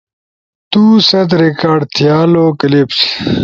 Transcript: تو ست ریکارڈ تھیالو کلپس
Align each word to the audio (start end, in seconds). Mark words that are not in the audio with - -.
تو 0.71 0.83
ست 1.09 1.29
ریکارڈ 1.43 1.79
تھیالو 1.95 2.45
کلپس 2.59 2.99